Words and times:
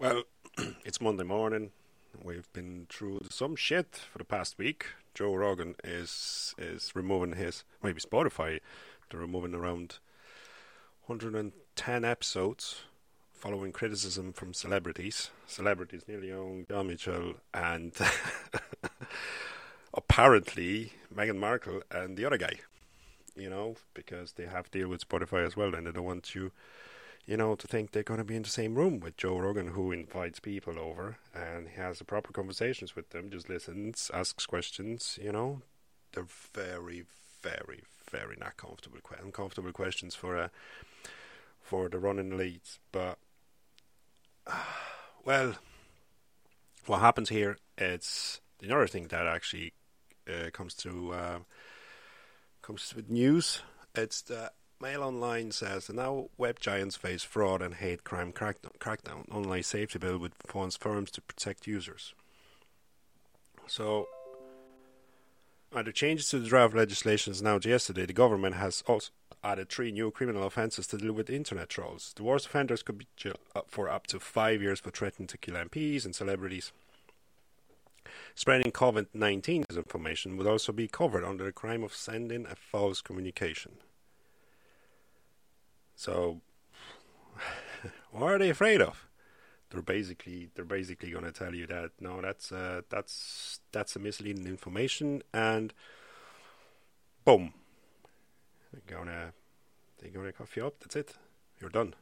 Well, 0.00 0.22
it's 0.86 0.98
Monday 0.98 1.24
morning. 1.24 1.72
We've 2.24 2.50
been 2.54 2.86
through 2.88 3.20
some 3.28 3.54
shit 3.54 4.00
for 4.10 4.16
the 4.16 4.24
past 4.24 4.56
week. 4.56 4.86
Joe 5.12 5.34
Rogan 5.34 5.74
is 5.84 6.54
is 6.56 6.96
removing 6.96 7.36
his 7.36 7.64
maybe 7.82 8.00
Spotify. 8.00 8.60
They're 9.10 9.20
removing 9.20 9.54
around 9.54 9.98
110 11.04 12.04
episodes 12.06 12.80
following 13.34 13.72
criticism 13.72 14.32
from 14.32 14.54
celebrities. 14.54 15.28
Celebrities 15.46 16.04
Neil 16.08 16.24
Young, 16.24 16.64
Joni 16.70 16.86
Mitchell 16.86 17.34
and 17.52 17.92
apparently 19.92 20.94
Meghan 21.14 21.36
Markle 21.36 21.82
and 21.90 22.16
the 22.16 22.24
other 22.24 22.38
guy. 22.38 22.54
You 23.36 23.50
know, 23.50 23.76
because 23.92 24.32
they 24.32 24.46
have 24.46 24.70
to 24.70 24.78
deal 24.78 24.88
with 24.88 25.06
Spotify 25.06 25.44
as 25.44 25.58
well, 25.58 25.74
and 25.74 25.86
they 25.86 25.92
don't 25.92 26.04
want 26.04 26.34
you, 26.34 26.52
you 27.26 27.36
know, 27.36 27.54
to 27.54 27.66
think 27.66 27.92
they're 27.92 28.02
going 28.02 28.18
to 28.18 28.24
be 28.24 28.36
in 28.36 28.42
the 28.42 28.48
same 28.48 28.74
room 28.74 29.00
with 29.00 29.16
Joe 29.16 29.38
Rogan, 29.38 29.68
who 29.68 29.92
invites 29.92 30.40
people 30.40 30.78
over 30.78 31.18
and 31.34 31.68
he 31.68 31.76
has 31.76 31.98
the 31.98 32.04
proper 32.04 32.32
conversations 32.32 32.96
with 32.96 33.10
them, 33.10 33.30
just 33.30 33.48
listens, 33.48 34.10
asks 34.12 34.46
questions. 34.46 35.18
You 35.22 35.32
know, 35.32 35.62
they're 36.12 36.26
very, 36.54 37.04
very, 37.42 37.82
very 38.10 38.36
not 38.40 38.56
comfortable, 38.56 38.98
uncomfortable 39.22 39.72
questions 39.72 40.14
for 40.14 40.36
a 40.36 40.50
for 41.60 41.88
the 41.88 41.98
running 41.98 42.36
leads, 42.36 42.80
but 42.90 43.18
well, 45.24 45.54
what 46.86 47.00
happens 47.00 47.28
here? 47.28 47.58
It's 47.78 48.40
another 48.62 48.88
thing 48.88 49.06
that 49.08 49.26
actually 49.26 49.74
uh, 50.28 50.50
comes 50.50 50.74
to 50.76 51.12
uh, 51.12 51.38
comes 52.62 52.92
with 52.94 53.08
news. 53.08 53.62
It's 53.94 54.22
that 54.22 54.54
Mail 54.82 55.02
Online 55.02 55.52
says 55.52 55.86
that 55.86 55.96
now 55.96 56.30
web 56.38 56.58
giants 56.58 56.96
face 56.96 57.22
fraud 57.22 57.60
and 57.60 57.74
hate 57.74 58.02
crime 58.02 58.32
crackdown. 58.32 59.30
online 59.30 59.62
safety 59.62 59.98
bill 59.98 60.16
would 60.16 60.32
funds 60.46 60.74
firms 60.74 61.10
to 61.10 61.20
protect 61.20 61.66
users. 61.66 62.14
So, 63.66 64.08
under 65.74 65.92
changes 65.92 66.30
to 66.30 66.38
the 66.38 66.48
draft 66.48 66.74
legislation 66.74 67.34
announced 67.38 67.66
yesterday, 67.66 68.06
the 68.06 68.14
government 68.14 68.56
has 68.56 68.82
also 68.86 69.10
added 69.44 69.68
three 69.68 69.92
new 69.92 70.10
criminal 70.10 70.46
offences 70.46 70.86
to 70.88 70.96
deal 70.96 71.12
with 71.12 71.28
internet 71.28 71.68
trolls. 71.68 72.14
The 72.16 72.22
worst 72.22 72.46
offenders 72.46 72.82
could 72.82 72.96
be 72.96 73.06
jailed 73.16 73.38
for 73.68 73.90
up 73.90 74.06
to 74.08 74.18
five 74.18 74.62
years 74.62 74.80
for 74.80 74.90
threatening 74.90 75.26
to 75.28 75.38
kill 75.38 75.56
MPs 75.56 76.06
and 76.06 76.14
celebrities. 76.14 76.72
Spreading 78.34 78.72
COVID 78.72 79.08
19 79.12 79.64
disinformation 79.64 80.38
would 80.38 80.46
also 80.46 80.72
be 80.72 80.88
covered 80.88 81.24
under 81.24 81.44
the 81.44 81.52
crime 81.52 81.82
of 81.82 81.94
sending 81.94 82.46
a 82.46 82.54
false 82.54 83.02
communication. 83.02 83.72
So, 86.00 86.40
what 88.10 88.32
are 88.32 88.38
they 88.38 88.48
afraid 88.48 88.80
of? 88.80 89.06
They're 89.68 89.82
basically 89.82 90.48
they're 90.54 90.64
basically 90.64 91.10
going 91.10 91.26
to 91.26 91.30
tell 91.30 91.54
you 91.54 91.66
that 91.66 91.90
no, 92.00 92.22
that's 92.22 92.50
uh, 92.50 92.80
that's 92.88 93.60
that's 93.70 93.96
a 93.96 93.98
misleading 93.98 94.46
information, 94.46 95.22
and 95.34 95.74
boom, 97.26 97.52
they're 98.72 98.96
gonna 98.96 99.34
they're 99.98 100.10
gonna 100.10 100.32
cuff 100.32 100.56
you 100.56 100.66
up. 100.66 100.80
That's 100.80 100.96
it. 100.96 101.12
You're 101.60 101.68
done. 101.68 101.94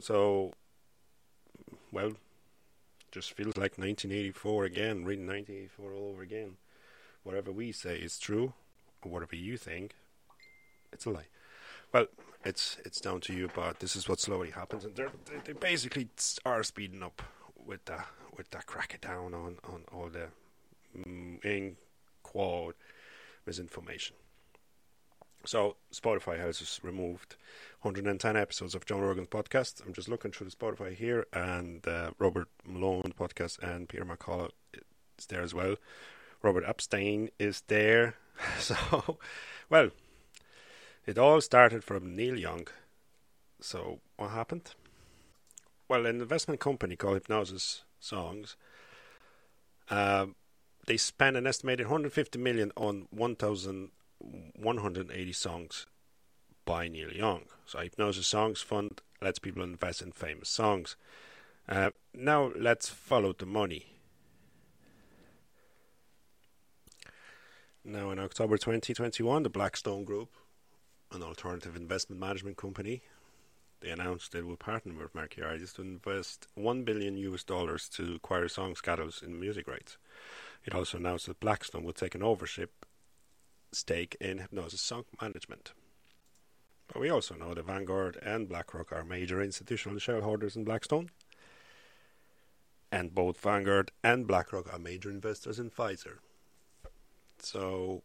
So, 0.00 0.54
well, 1.92 2.14
just 3.12 3.32
feels 3.34 3.56
like 3.56 3.78
1984 3.78 4.64
again. 4.64 5.04
Reading 5.04 5.28
1984 5.28 5.92
all 5.92 6.10
over 6.10 6.22
again. 6.22 6.56
Whatever 7.22 7.52
we 7.52 7.70
say 7.70 7.94
is 7.94 8.18
true, 8.18 8.54
or 9.02 9.12
whatever 9.12 9.36
you 9.36 9.56
think, 9.56 9.94
it's 10.92 11.06
a 11.06 11.10
lie. 11.10 11.28
Well, 11.94 12.06
it's 12.44 12.76
it's 12.84 13.00
down 13.00 13.20
to 13.20 13.32
you, 13.32 13.48
but 13.54 13.78
this 13.78 13.94
is 13.94 14.08
what 14.08 14.18
slowly 14.18 14.50
happens, 14.50 14.84
and 14.84 14.96
they 14.96 15.06
they 15.44 15.52
basically 15.52 16.08
are 16.44 16.64
speeding 16.64 17.04
up 17.04 17.22
with 17.64 17.84
the 17.84 18.00
with 18.36 18.50
that 18.50 18.66
crack 18.66 19.00
down 19.00 19.32
on 19.32 19.58
on 19.62 19.84
all 19.92 20.08
the 20.08 20.26
in 21.04 21.76
quote 22.24 22.76
misinformation. 23.46 24.16
So 25.44 25.76
Spotify 25.92 26.36
has 26.40 26.80
removed 26.82 27.36
110 27.82 28.36
episodes 28.36 28.74
of 28.74 28.86
John 28.86 29.00
Rogan's 29.00 29.28
podcast. 29.28 29.86
I'm 29.86 29.92
just 29.92 30.08
looking 30.08 30.32
through 30.32 30.48
the 30.48 30.56
Spotify 30.56 30.96
here, 30.96 31.26
and 31.32 31.86
uh, 31.86 32.10
Robert 32.18 32.48
Malone 32.66 33.12
podcast 33.16 33.62
and 33.62 33.88
Peter 33.88 34.04
McCullough 34.04 34.50
is 35.16 35.26
there 35.26 35.42
as 35.42 35.54
well. 35.54 35.76
Robert 36.42 36.64
Epstein 36.66 37.30
is 37.38 37.62
there. 37.68 38.16
So, 38.58 39.18
well, 39.70 39.90
it 41.06 41.18
all 41.18 41.40
started 41.40 41.84
from 41.84 42.16
Neil 42.16 42.38
Young. 42.38 42.66
So, 43.60 44.00
what 44.16 44.30
happened? 44.30 44.74
Well, 45.88 46.06
an 46.06 46.20
investment 46.20 46.60
company 46.60 46.96
called 46.96 47.22
Hipgnosis 47.22 47.82
Songs, 48.00 48.56
uh, 49.90 50.26
they 50.86 50.96
spent 50.96 51.36
an 51.36 51.46
estimated 51.46 51.86
150 51.86 52.38
million 52.38 52.72
on 52.76 53.06
1,180 53.10 55.32
songs 55.32 55.86
by 56.64 56.88
Neil 56.88 57.12
Young. 57.12 57.42
So 57.66 57.78
Hipgnosis 57.78 58.24
Songs 58.24 58.62
Fund 58.62 59.02
lets 59.20 59.38
people 59.38 59.62
invest 59.62 60.00
in 60.02 60.10
famous 60.12 60.48
songs. 60.48 60.96
Uh, 61.68 61.90
now 62.12 62.50
let's 62.56 62.88
follow 62.88 63.32
the 63.32 63.46
money. 63.46 63.86
Now 67.84 68.10
in 68.10 68.18
October 68.18 68.56
2021, 68.56 69.42
the 69.42 69.50
Blackstone 69.50 70.04
Group, 70.04 70.30
an 71.14 71.22
alternative 71.22 71.76
investment 71.76 72.20
management 72.20 72.56
company, 72.56 73.02
they 73.80 73.90
announced 73.90 74.32
they 74.32 74.42
will 74.42 74.56
partner 74.56 74.94
with 74.94 75.14
Artists 75.44 75.76
to 75.76 75.82
invest 75.82 76.48
1 76.54 76.84
billion 76.84 77.16
US 77.18 77.44
dollars 77.44 77.88
to 77.90 78.14
acquire 78.14 78.48
song 78.48 78.74
in 79.22 79.38
music 79.38 79.68
rights. 79.68 79.98
It 80.64 80.74
also 80.74 80.98
announced 80.98 81.26
that 81.26 81.40
Blackstone 81.40 81.84
would 81.84 81.96
take 81.96 82.14
an 82.14 82.22
ownership 82.22 82.86
stake 83.72 84.16
in 84.20 84.38
Hipgnosis 84.38 84.78
Song 84.78 85.04
Management. 85.20 85.72
But 86.88 87.00
we 87.00 87.10
also 87.10 87.34
know 87.34 87.54
that 87.54 87.64
Vanguard 87.64 88.18
and 88.22 88.48
BlackRock 88.48 88.92
are 88.92 89.04
major 89.04 89.42
institutional 89.42 89.98
shareholders 89.98 90.56
in 90.56 90.64
Blackstone. 90.64 91.10
And 92.92 93.14
both 93.14 93.38
Vanguard 93.40 93.90
and 94.02 94.26
BlackRock 94.26 94.72
are 94.72 94.78
major 94.78 95.10
investors 95.10 95.58
in 95.58 95.70
Pfizer. 95.70 96.18
So, 97.38 98.02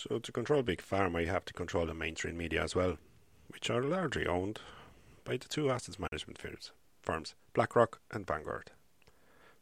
so 0.00 0.18
to 0.18 0.32
control 0.32 0.62
big 0.62 0.80
pharma, 0.80 1.20
you 1.20 1.28
have 1.28 1.44
to 1.44 1.52
control 1.52 1.84
the 1.84 1.92
mainstream 1.92 2.38
media 2.38 2.62
as 2.62 2.74
well, 2.74 2.96
which 3.48 3.68
are 3.68 3.82
largely 3.82 4.26
owned 4.26 4.60
by 5.24 5.36
the 5.36 5.46
two 5.48 5.70
assets 5.70 5.98
management 5.98 6.38
firms, 6.38 6.72
firms 7.02 7.34
BlackRock 7.52 8.00
and 8.10 8.26
Vanguard. 8.26 8.70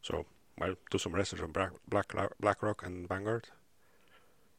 So 0.01 0.25
well, 0.57 0.75
do 0.91 0.97
some 0.97 1.13
research 1.13 1.41
on 1.41 1.51
Black, 1.51 1.71
Black, 1.89 2.13
BlackRock 2.39 2.85
and 2.85 3.07
Vanguard. 3.07 3.49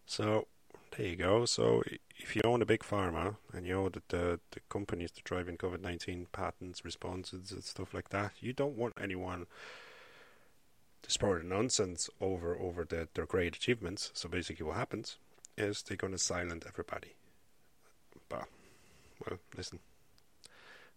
So 0.04 0.48
there 0.96 1.06
you 1.06 1.16
go. 1.16 1.46
So 1.46 1.82
if 2.18 2.36
you 2.36 2.42
own 2.44 2.60
a 2.60 2.66
big 2.66 2.80
pharma 2.80 3.36
and 3.54 3.66
you 3.66 3.74
know 3.74 3.88
that 3.88 4.08
the 4.08 4.40
the 4.50 4.60
companies 4.68 5.12
that 5.12 5.24
driving 5.24 5.56
COVID 5.56 5.80
nineteen 5.80 6.26
patents, 6.32 6.84
responses, 6.84 7.52
and 7.52 7.64
stuff 7.64 7.94
like 7.94 8.10
that, 8.10 8.32
you 8.40 8.52
don't 8.52 8.76
want 8.76 8.94
anyone 9.00 9.46
to 11.02 11.10
spread 11.10 11.42
nonsense 11.44 12.10
over 12.20 12.54
over 12.58 12.84
the, 12.84 13.08
their 13.14 13.24
great 13.24 13.56
achievements. 13.56 14.10
So 14.12 14.28
basically, 14.28 14.66
what 14.66 14.76
happens 14.76 15.16
is 15.60 15.82
they're 15.82 15.96
going 15.96 16.12
to 16.12 16.18
silence 16.18 16.64
everybody. 16.66 17.14
But 18.28 18.48
well, 19.24 19.38
listen, 19.56 19.78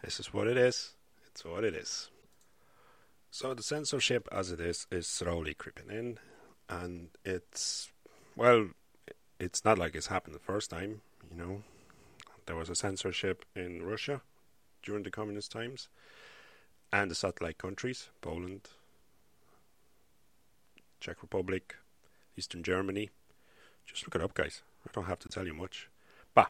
this 0.04 0.20
is 0.20 0.34
what 0.34 0.48
it 0.48 0.58
is. 0.58 0.94
It's 1.28 1.44
what 1.44 1.64
it 1.64 1.76
is. 1.76 2.10
So 3.32 3.54
the 3.54 3.64
censorship, 3.64 4.28
as 4.32 4.52
it 4.52 4.60
is, 4.60 4.88
is 4.92 5.08
slowly 5.08 5.54
creeping 5.54 5.90
in, 5.90 6.20
and 6.70 7.10
it's 7.26 7.92
well, 8.36 8.70
it's 9.40 9.66
not 9.66 9.78
like 9.78 9.96
it's 9.96 10.08
happened 10.08 10.36
the 10.36 10.40
first 10.40 10.70
time. 10.70 11.02
You 11.32 11.38
know, 11.38 11.64
there 12.46 12.56
was 12.56 12.70
a 12.70 12.76
censorship 12.76 13.46
in 13.56 13.84
Russia 13.84 14.22
during 14.84 15.04
the 15.04 15.12
communist 15.12 15.52
times, 15.52 15.90
and 16.92 17.10
the 17.10 17.16
satellite 17.16 17.58
countries, 17.58 18.10
Poland, 18.22 18.70
Czech 21.00 21.22
Republic, 21.22 21.76
Eastern 22.38 22.64
Germany. 22.64 23.10
Just 23.86 24.06
look 24.06 24.16
it 24.16 24.22
up, 24.22 24.34
guys. 24.34 24.62
I 24.88 24.92
don't 24.94 25.06
have 25.06 25.20
to 25.20 25.30
tell 25.30 25.46
you 25.46 25.54
much, 25.54 25.90
but 26.34 26.50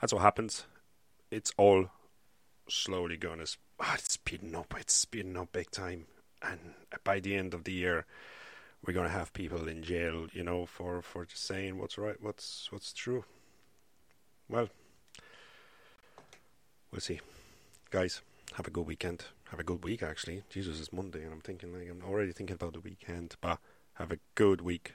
that's 0.00 0.12
what 0.12 0.22
happens. 0.22 0.66
It's 1.30 1.52
all 1.56 1.90
slowly 2.68 3.16
going 3.16 3.38
to. 3.38 3.56
Oh, 3.78 3.84
ah, 3.84 3.94
it's 3.94 4.14
speeding 4.14 4.54
up. 4.54 4.74
It's 4.78 4.94
speeding 4.94 5.36
up 5.36 5.52
big 5.52 5.70
time. 5.70 6.06
And 6.42 6.74
by 7.04 7.20
the 7.20 7.34
end 7.34 7.54
of 7.54 7.64
the 7.64 7.72
year, 7.72 8.06
we're 8.84 8.92
going 8.94 9.06
to 9.06 9.12
have 9.12 9.32
people 9.32 9.68
in 9.68 9.82
jail, 9.82 10.26
you 10.32 10.42
know, 10.44 10.66
for, 10.66 11.02
for 11.02 11.24
just 11.24 11.44
saying 11.44 11.78
what's 11.78 11.98
right, 11.98 12.16
what's 12.20 12.68
what's 12.70 12.92
true. 12.92 13.24
Well, 14.48 14.68
we'll 16.92 17.00
see. 17.00 17.20
Guys, 17.90 18.22
have 18.54 18.66
a 18.66 18.70
good 18.70 18.86
weekend. 18.86 19.24
Have 19.50 19.60
a 19.60 19.64
good 19.64 19.82
week, 19.84 20.02
actually. 20.02 20.42
Jesus, 20.50 20.80
it's 20.80 20.92
Monday, 20.92 21.22
and 21.22 21.32
I'm 21.32 21.40
thinking, 21.40 21.72
like, 21.72 21.88
I'm 21.90 22.02
already 22.08 22.32
thinking 22.32 22.54
about 22.54 22.74
the 22.74 22.80
weekend. 22.80 23.34
But 23.40 23.58
have 23.94 24.12
a 24.12 24.18
good 24.34 24.60
week, 24.60 24.94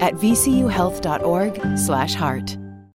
at 0.00 0.14
vcuhealth.org/heart. 0.14 2.63